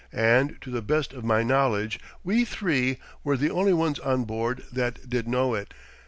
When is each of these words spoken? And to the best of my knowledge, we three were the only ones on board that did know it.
And 0.33 0.59
to 0.61 0.71
the 0.71 0.81
best 0.81 1.13
of 1.13 1.23
my 1.23 1.43
knowledge, 1.43 1.99
we 2.23 2.43
three 2.43 2.97
were 3.23 3.37
the 3.37 3.51
only 3.51 3.71
ones 3.73 3.99
on 3.99 4.23
board 4.23 4.63
that 4.71 5.07
did 5.07 5.27
know 5.27 5.53
it. 5.53 5.75